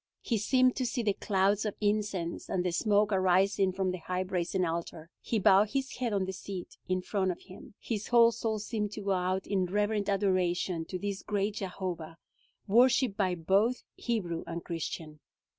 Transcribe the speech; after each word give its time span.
He 0.23 0.39
seemed 0.39 0.75
to 0.77 0.85
see 0.87 1.03
the 1.03 1.13
clouds 1.13 1.63
of 1.63 1.75
incense, 1.79 2.49
and 2.49 2.65
the 2.65 2.71
smoke 2.71 3.11
arising 3.11 3.71
from 3.71 3.91
the 3.91 3.99
high 3.99 4.23
brazen 4.23 4.65
altar. 4.65 5.11
He 5.21 5.37
bowed 5.37 5.69
his 5.73 5.97
head 5.97 6.11
on 6.11 6.25
the 6.25 6.33
seat 6.33 6.75
in 6.87 7.03
front 7.03 7.29
of 7.29 7.41
him. 7.41 7.75
His 7.79 8.07
whole 8.07 8.31
soul 8.31 8.57
seemed 8.57 8.93
to 8.93 9.01
go 9.01 9.11
out 9.11 9.45
in 9.45 9.67
reverent 9.67 10.09
adoration 10.09 10.85
to 10.85 10.97
this 10.97 11.21
great 11.21 11.53
Jehovah, 11.57 12.17
worshiped 12.65 13.15
by 13.15 13.35
both 13.35 13.83
Hebrew 13.93 14.43
and 14.47 14.63
Christian. 14.65 15.19